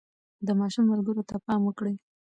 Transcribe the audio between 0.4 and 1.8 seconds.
د ماشوم ملګرو ته پام